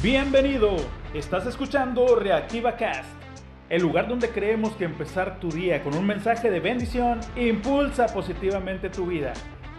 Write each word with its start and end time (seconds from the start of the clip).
Bienvenido, 0.00 0.76
estás 1.12 1.44
escuchando 1.46 2.14
Reactiva 2.14 2.76
Cast, 2.76 3.10
el 3.68 3.82
lugar 3.82 4.06
donde 4.06 4.30
creemos 4.30 4.76
que 4.76 4.84
empezar 4.84 5.40
tu 5.40 5.50
día 5.50 5.82
con 5.82 5.92
un 5.96 6.06
mensaje 6.06 6.52
de 6.52 6.60
bendición 6.60 7.18
impulsa 7.34 8.06
positivamente 8.06 8.90
tu 8.90 9.06
vida. 9.06 9.32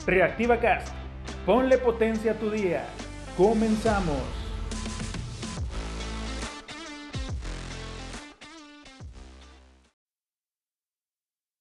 Reactiva 0.06 0.60
Cast, 0.60 0.94
ponle 1.46 1.78
potencia 1.78 2.34
a 2.34 2.36
tu 2.36 2.52
día. 2.52 2.86
Comenzamos. 3.38 4.18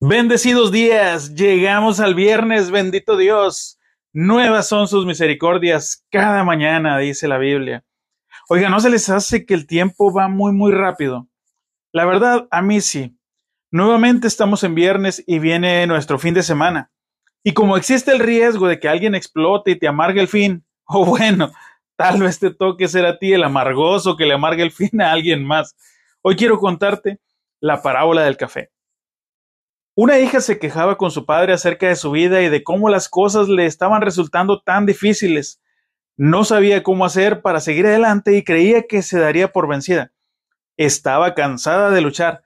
Bendecidos 0.00 0.72
días, 0.72 1.36
llegamos 1.36 2.00
al 2.00 2.16
viernes, 2.16 2.72
bendito 2.72 3.16
Dios. 3.16 3.78
Nuevas 4.12 4.68
son 4.68 4.88
sus 4.88 5.06
misericordias 5.06 6.04
cada 6.10 6.42
mañana, 6.42 6.98
dice 6.98 7.28
la 7.28 7.38
Biblia. 7.38 7.84
Oiga, 8.50 8.70
¿no 8.70 8.80
se 8.80 8.88
les 8.88 9.10
hace 9.10 9.44
que 9.44 9.52
el 9.52 9.66
tiempo 9.66 10.10
va 10.10 10.26
muy, 10.26 10.52
muy 10.52 10.72
rápido? 10.72 11.28
La 11.92 12.06
verdad, 12.06 12.48
a 12.50 12.62
mí 12.62 12.80
sí. 12.80 13.14
Nuevamente 13.70 14.26
estamos 14.26 14.64
en 14.64 14.74
viernes 14.74 15.22
y 15.26 15.38
viene 15.38 15.86
nuestro 15.86 16.18
fin 16.18 16.32
de 16.32 16.42
semana. 16.42 16.90
Y 17.44 17.52
como 17.52 17.76
existe 17.76 18.10
el 18.10 18.20
riesgo 18.20 18.66
de 18.66 18.80
que 18.80 18.88
alguien 18.88 19.14
explote 19.14 19.72
y 19.72 19.78
te 19.78 19.86
amargue 19.86 20.22
el 20.22 20.28
fin, 20.28 20.64
o 20.86 21.04
bueno, 21.04 21.52
tal 21.96 22.22
vez 22.22 22.38
te 22.38 22.48
toque 22.48 22.88
ser 22.88 23.04
a 23.04 23.18
ti 23.18 23.34
el 23.34 23.44
amargoso 23.44 24.16
que 24.16 24.24
le 24.24 24.32
amargue 24.32 24.62
el 24.62 24.72
fin 24.72 25.02
a 25.02 25.12
alguien 25.12 25.44
más. 25.44 25.76
Hoy 26.22 26.34
quiero 26.34 26.58
contarte 26.58 27.20
la 27.60 27.82
parábola 27.82 28.22
del 28.22 28.38
café. 28.38 28.70
Una 29.94 30.20
hija 30.20 30.40
se 30.40 30.58
quejaba 30.58 30.96
con 30.96 31.10
su 31.10 31.26
padre 31.26 31.52
acerca 31.52 31.88
de 31.88 31.96
su 31.96 32.12
vida 32.12 32.40
y 32.40 32.48
de 32.48 32.62
cómo 32.62 32.88
las 32.88 33.10
cosas 33.10 33.46
le 33.46 33.66
estaban 33.66 34.00
resultando 34.00 34.62
tan 34.62 34.86
difíciles. 34.86 35.60
No 36.20 36.42
sabía 36.42 36.82
cómo 36.82 37.04
hacer 37.04 37.42
para 37.42 37.60
seguir 37.60 37.86
adelante 37.86 38.36
y 38.36 38.42
creía 38.42 38.88
que 38.88 39.02
se 39.02 39.20
daría 39.20 39.52
por 39.52 39.68
vencida. 39.68 40.10
Estaba 40.76 41.32
cansada 41.34 41.90
de 41.90 42.00
luchar. 42.00 42.42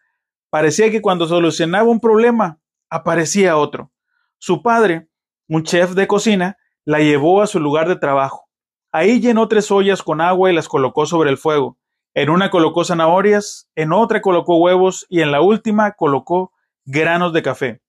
Parecía 0.50 0.90
que 0.90 1.00
cuando 1.00 1.26
solucionaba 1.26 1.88
un 1.88 1.98
problema, 1.98 2.60
aparecía 2.90 3.56
otro. 3.56 3.90
Su 4.36 4.60
padre, 4.60 5.08
un 5.48 5.62
chef 5.62 5.92
de 5.92 6.06
cocina, 6.06 6.58
la 6.84 6.98
llevó 6.98 7.40
a 7.40 7.46
su 7.46 7.60
lugar 7.60 7.88
de 7.88 7.96
trabajo. 7.96 8.46
Ahí 8.92 9.22
llenó 9.22 9.48
tres 9.48 9.70
ollas 9.70 10.02
con 10.02 10.20
agua 10.20 10.50
y 10.50 10.54
las 10.54 10.68
colocó 10.68 11.06
sobre 11.06 11.30
el 11.30 11.38
fuego. 11.38 11.78
En 12.12 12.28
una 12.28 12.50
colocó 12.50 12.84
zanahorias, 12.84 13.70
en 13.74 13.94
otra 13.94 14.20
colocó 14.20 14.58
huevos 14.58 15.06
y 15.08 15.22
en 15.22 15.32
la 15.32 15.40
última 15.40 15.92
colocó 15.92 16.52
granos 16.84 17.32
de 17.32 17.42
café. 17.42 17.80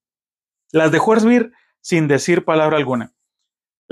Las 0.71 0.93
dejó 0.93 1.13
hervir 1.13 1.51
sin 1.81 2.07
decir 2.07 2.45
palabra 2.45 2.77
alguna. 2.77 3.13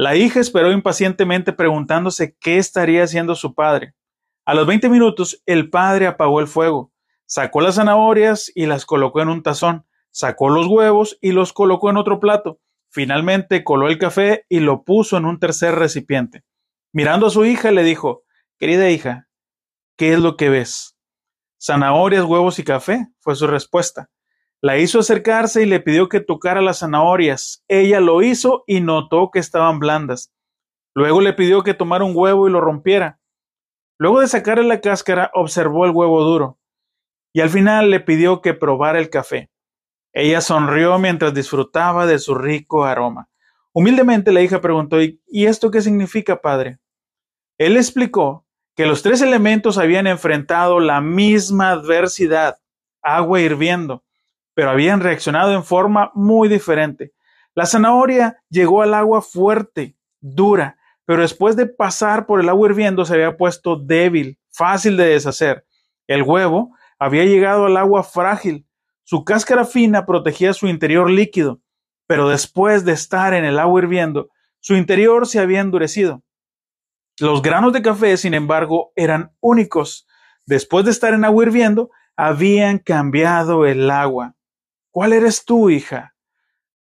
La 0.01 0.15
hija 0.15 0.39
esperó 0.39 0.71
impacientemente 0.71 1.53
preguntándose 1.53 2.35
qué 2.39 2.57
estaría 2.57 3.03
haciendo 3.03 3.35
su 3.35 3.53
padre. 3.53 3.93
A 4.45 4.55
los 4.55 4.65
veinte 4.65 4.89
minutos, 4.89 5.43
el 5.45 5.69
padre 5.69 6.07
apagó 6.07 6.39
el 6.39 6.47
fuego, 6.47 6.91
sacó 7.27 7.61
las 7.61 7.75
zanahorias 7.75 8.51
y 8.55 8.65
las 8.65 8.87
colocó 8.87 9.21
en 9.21 9.29
un 9.29 9.43
tazón, 9.43 9.85
sacó 10.09 10.49
los 10.49 10.65
huevos 10.65 11.19
y 11.21 11.33
los 11.33 11.53
colocó 11.53 11.91
en 11.91 11.97
otro 11.97 12.19
plato. 12.19 12.59
Finalmente 12.89 13.63
coló 13.63 13.89
el 13.89 13.99
café 13.99 14.43
y 14.49 14.61
lo 14.61 14.85
puso 14.85 15.17
en 15.17 15.25
un 15.25 15.37
tercer 15.37 15.75
recipiente. 15.75 16.45
Mirando 16.91 17.27
a 17.27 17.29
su 17.29 17.45
hija, 17.45 17.69
le 17.69 17.83
dijo, 17.83 18.23
Querida 18.57 18.89
hija, 18.89 19.27
¿qué 19.97 20.13
es 20.13 20.19
lo 20.19 20.35
que 20.35 20.49
ves? 20.49 20.97
Zanahorias, 21.61 22.25
huevos 22.25 22.57
y 22.57 22.63
café, 22.63 23.05
fue 23.19 23.35
su 23.35 23.45
respuesta. 23.45 24.09
La 24.63 24.77
hizo 24.77 24.99
acercarse 24.99 25.63
y 25.63 25.65
le 25.65 25.79
pidió 25.79 26.07
que 26.07 26.19
tocara 26.19 26.61
las 26.61 26.79
zanahorias. 26.79 27.63
Ella 27.67 27.99
lo 27.99 28.21
hizo 28.21 28.63
y 28.67 28.79
notó 28.79 29.31
que 29.31 29.39
estaban 29.39 29.79
blandas. 29.79 30.31
Luego 30.93 31.19
le 31.19 31.33
pidió 31.33 31.63
que 31.63 31.73
tomara 31.73 32.03
un 32.03 32.13
huevo 32.15 32.47
y 32.47 32.51
lo 32.51 32.61
rompiera. 32.61 33.19
Luego 33.97 34.19
de 34.19 34.27
sacarle 34.27 34.65
la 34.65 34.79
cáscara, 34.79 35.31
observó 35.33 35.85
el 35.85 35.91
huevo 35.91 36.23
duro. 36.23 36.59
Y 37.33 37.41
al 37.41 37.49
final 37.49 37.89
le 37.89 38.01
pidió 38.01 38.41
que 38.41 38.53
probara 38.53 38.99
el 38.99 39.09
café. 39.09 39.49
Ella 40.13 40.41
sonrió 40.41 40.99
mientras 40.99 41.33
disfrutaba 41.33 42.05
de 42.05 42.19
su 42.19 42.35
rico 42.35 42.83
aroma. 42.83 43.29
Humildemente 43.73 44.31
la 44.31 44.41
hija 44.41 44.61
preguntó 44.61 44.97
¿Y 45.01 45.45
esto 45.45 45.71
qué 45.71 45.81
significa, 45.81 46.41
padre? 46.41 46.79
Él 47.57 47.77
explicó 47.77 48.45
que 48.75 48.85
los 48.85 49.01
tres 49.01 49.21
elementos 49.21 49.77
habían 49.77 50.07
enfrentado 50.07 50.79
la 50.79 51.01
misma 51.01 51.71
adversidad, 51.71 52.57
agua 53.01 53.39
hirviendo, 53.39 54.03
pero 54.53 54.69
habían 54.69 54.99
reaccionado 54.99 55.53
en 55.53 55.63
forma 55.63 56.11
muy 56.13 56.47
diferente. 56.47 57.13
La 57.55 57.65
zanahoria 57.65 58.41
llegó 58.49 58.81
al 58.81 58.93
agua 58.93 59.21
fuerte, 59.21 59.95
dura, 60.19 60.77
pero 61.05 61.21
después 61.21 61.55
de 61.55 61.65
pasar 61.65 62.25
por 62.25 62.39
el 62.39 62.49
agua 62.49 62.69
hirviendo 62.69 63.05
se 63.05 63.13
había 63.13 63.35
puesto 63.37 63.75
débil, 63.75 64.39
fácil 64.49 64.97
de 64.97 65.05
deshacer. 65.05 65.65
El 66.07 66.23
huevo 66.23 66.75
había 66.99 67.25
llegado 67.25 67.65
al 67.65 67.77
agua 67.77 68.03
frágil. 68.03 68.65
Su 69.03 69.25
cáscara 69.25 69.65
fina 69.65 70.05
protegía 70.05 70.53
su 70.53 70.67
interior 70.67 71.09
líquido, 71.09 71.59
pero 72.07 72.29
después 72.29 72.85
de 72.85 72.93
estar 72.93 73.33
en 73.33 73.45
el 73.45 73.59
agua 73.59 73.81
hirviendo, 73.81 74.29
su 74.59 74.75
interior 74.75 75.27
se 75.27 75.39
había 75.39 75.59
endurecido. 75.59 76.23
Los 77.19 77.41
granos 77.41 77.73
de 77.73 77.81
café, 77.81 78.15
sin 78.17 78.33
embargo, 78.33 78.93
eran 78.95 79.33
únicos. 79.39 80.07
Después 80.45 80.85
de 80.85 80.91
estar 80.91 81.13
en 81.13 81.25
agua 81.25 81.43
hirviendo, 81.43 81.89
habían 82.15 82.77
cambiado 82.77 83.65
el 83.65 83.89
agua. 83.89 84.35
¿Cuál 84.91 85.13
eres 85.13 85.45
tú, 85.45 85.69
hija? 85.69 86.15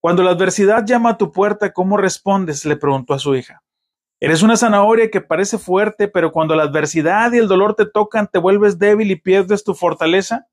Cuando 0.00 0.24
la 0.24 0.32
adversidad 0.32 0.84
llama 0.84 1.10
a 1.10 1.16
tu 1.16 1.30
puerta, 1.30 1.72
¿cómo 1.72 1.96
respondes? 1.96 2.64
le 2.64 2.74
preguntó 2.74 3.14
a 3.14 3.20
su 3.20 3.36
hija. 3.36 3.62
Eres 4.18 4.42
una 4.42 4.56
zanahoria 4.56 5.12
que 5.12 5.20
parece 5.20 5.58
fuerte, 5.58 6.08
pero 6.08 6.32
cuando 6.32 6.56
la 6.56 6.64
adversidad 6.64 7.32
y 7.32 7.38
el 7.38 7.46
dolor 7.46 7.74
te 7.74 7.86
tocan, 7.86 8.26
te 8.26 8.40
vuelves 8.40 8.80
débil 8.80 9.12
y 9.12 9.16
pierdes 9.16 9.62
tu 9.62 9.74
fortaleza. 9.74 10.48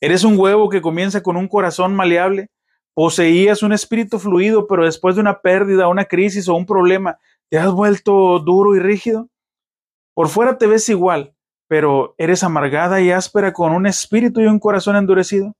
Eres 0.00 0.22
un 0.22 0.38
huevo 0.38 0.68
que 0.68 0.80
comienza 0.80 1.24
con 1.24 1.36
un 1.36 1.48
corazón 1.48 1.92
maleable. 1.92 2.50
Poseías 2.94 3.64
un 3.64 3.72
espíritu 3.72 4.20
fluido, 4.20 4.68
pero 4.68 4.84
después 4.84 5.16
de 5.16 5.22
una 5.22 5.40
pérdida, 5.40 5.88
una 5.88 6.04
crisis 6.04 6.48
o 6.48 6.54
un 6.54 6.66
problema, 6.66 7.18
te 7.50 7.58
has 7.58 7.72
vuelto 7.72 8.38
duro 8.38 8.76
y 8.76 8.78
rígido. 8.78 9.28
Por 10.14 10.28
fuera 10.28 10.56
te 10.56 10.68
ves 10.68 10.88
igual, 10.88 11.34
pero 11.66 12.14
eres 12.16 12.44
amargada 12.44 13.00
y 13.00 13.10
áspera 13.10 13.52
con 13.52 13.72
un 13.72 13.86
espíritu 13.86 14.40
y 14.40 14.46
un 14.46 14.60
corazón 14.60 14.94
endurecido 14.94 15.56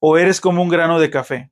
o 0.00 0.18
eres 0.18 0.40
como 0.40 0.62
un 0.62 0.68
grano 0.68 0.98
de 1.00 1.10
café. 1.10 1.50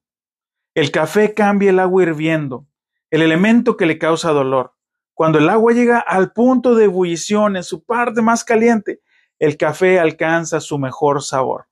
El 0.75 0.91
café 0.91 1.35
cambia 1.35 1.71
el 1.71 1.79
agua 1.79 2.03
hirviendo, 2.03 2.67
el 3.11 3.23
elemento 3.23 3.77
que 3.77 3.87
le 3.87 3.99
causa 3.99 4.31
dolor. 4.33 4.75
Cuando 5.15 5.39
el 5.39 5.49
agua 5.49 5.73
llega 5.73 5.99
al 5.99 6.33
punto 6.33 6.75
de 6.75 6.85
ebullición 6.85 7.57
en 7.57 7.65
su 7.65 7.85
parte 7.85 8.21
más 8.21 8.45
caliente, 8.45 9.01
el 9.39 9.57
café 9.57 9.99
alcanza 9.99 10.61
su 10.61 10.79
mejor 10.79 11.23
sabor. 11.23 11.69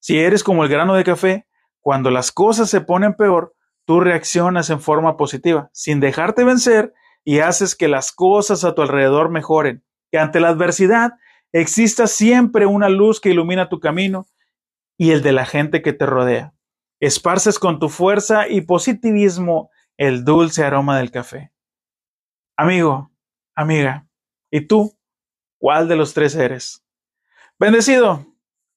Si 0.00 0.18
eres 0.18 0.42
como 0.42 0.64
el 0.64 0.70
grano 0.70 0.94
de 0.94 1.04
café, 1.04 1.46
cuando 1.80 2.10
las 2.10 2.32
cosas 2.32 2.68
se 2.68 2.80
ponen 2.80 3.14
peor, 3.14 3.54
tú 3.84 4.00
reaccionas 4.00 4.70
en 4.70 4.80
forma 4.80 5.16
positiva, 5.16 5.70
sin 5.72 6.00
dejarte 6.00 6.44
vencer 6.44 6.92
y 7.24 7.38
haces 7.38 7.74
que 7.74 7.88
las 7.88 8.12
cosas 8.12 8.64
a 8.64 8.74
tu 8.74 8.82
alrededor 8.82 9.30
mejoren, 9.30 9.84
que 10.10 10.18
ante 10.18 10.40
la 10.40 10.48
adversidad 10.48 11.12
exista 11.52 12.06
siempre 12.06 12.66
una 12.66 12.88
luz 12.88 13.20
que 13.20 13.30
ilumina 13.30 13.68
tu 13.68 13.80
camino 13.80 14.26
y 14.96 15.10
el 15.10 15.22
de 15.22 15.32
la 15.32 15.46
gente 15.46 15.82
que 15.82 15.92
te 15.92 16.06
rodea. 16.06 16.54
Esparces 17.00 17.58
con 17.58 17.78
tu 17.78 17.88
fuerza 17.88 18.48
y 18.48 18.62
positivismo 18.62 19.70
el 19.96 20.24
dulce 20.24 20.64
aroma 20.64 20.98
del 20.98 21.10
café. 21.10 21.52
Amigo, 22.56 23.10
amiga, 23.54 24.06
¿y 24.50 24.62
tú? 24.62 24.96
¿Cuál 25.58 25.88
de 25.88 25.96
los 25.96 26.14
tres 26.14 26.34
eres? 26.34 26.84
Bendecido, 27.58 28.26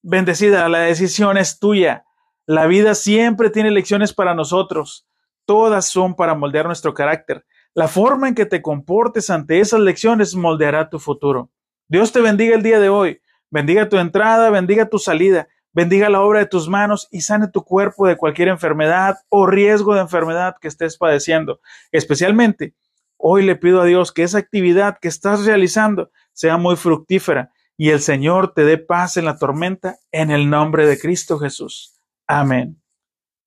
bendecida, 0.01 0.67
la 0.69 0.79
decisión 0.79 1.37
es 1.37 1.59
tuya. 1.59 2.05
La 2.45 2.65
vida 2.65 2.95
siempre 2.95 3.49
tiene 3.49 3.71
lecciones 3.71 4.13
para 4.13 4.33
nosotros. 4.33 5.07
Todas 5.45 5.89
son 5.89 6.15
para 6.15 6.35
moldear 6.35 6.65
nuestro 6.65 6.93
carácter. 6.93 7.45
La 7.73 7.87
forma 7.87 8.27
en 8.27 8.35
que 8.35 8.45
te 8.45 8.61
comportes 8.61 9.29
ante 9.29 9.59
esas 9.59 9.79
lecciones 9.79 10.33
moldeará 10.33 10.89
tu 10.89 10.99
futuro. 10.99 11.51
Dios 11.87 12.11
te 12.11 12.21
bendiga 12.21 12.55
el 12.55 12.63
día 12.63 12.79
de 12.79 12.89
hoy. 12.89 13.21
Bendiga 13.49 13.87
tu 13.87 13.97
entrada, 13.97 14.49
bendiga 14.49 14.89
tu 14.89 14.99
salida 14.99 15.47
bendiga 15.77 16.09
la 16.09 16.21
obra 16.21 16.39
de 16.39 16.47
tus 16.47 16.67
manos 16.67 17.07
y 17.11 17.21
sane 17.21 17.49
tu 17.49 17.63
cuerpo 17.63 18.07
de 18.07 18.17
cualquier 18.17 18.47
enfermedad 18.47 19.19
o 19.29 19.45
riesgo 19.45 19.93
de 19.93 20.01
enfermedad 20.01 20.55
que 20.59 20.67
estés 20.67 20.97
padeciendo. 20.97 21.61
Especialmente, 21.91 22.73
hoy 23.15 23.43
le 23.43 23.55
pido 23.55 23.81
a 23.81 23.85
Dios 23.85 24.11
que 24.11 24.23
esa 24.23 24.39
actividad 24.39 24.97
que 24.99 25.07
estás 25.07 25.45
realizando 25.45 26.09
sea 26.33 26.57
muy 26.57 26.77
fructífera 26.77 27.51
y 27.77 27.91
el 27.91 28.01
Señor 28.01 28.55
te 28.55 28.63
dé 28.63 28.79
paz 28.79 29.17
en 29.17 29.25
la 29.25 29.37
tormenta 29.37 29.99
en 30.11 30.31
el 30.31 30.49
nombre 30.49 30.87
de 30.87 30.97
Cristo 30.97 31.37
Jesús. 31.37 32.01
Amén. 32.25 32.81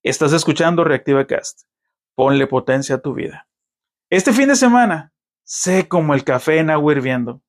Estás 0.04 0.32
escuchando 0.32 0.84
Reactiva 0.84 1.26
Cast. 1.26 1.62
Ponle 2.14 2.46
potencia 2.46 2.94
a 2.94 3.00
tu 3.00 3.12
vida. 3.12 3.48
Este 4.08 4.32
fin 4.32 4.46
de 4.46 4.54
semana, 4.54 5.12
sé 5.42 5.88
como 5.88 6.14
el 6.14 6.22
café 6.22 6.58
en 6.58 6.70
agua 6.70 6.92
hirviendo. 6.92 7.42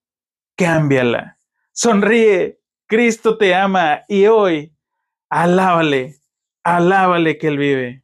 Cámbiala. 0.56 1.38
Sonríe 1.72 2.61
Cristo 2.92 3.38
te 3.38 3.56
ama 3.56 4.04
y 4.10 4.26
hoy 4.26 4.74
alábale, 5.30 6.18
alábale 6.62 7.38
que 7.38 7.48
Él 7.48 7.58
vive. 7.58 8.01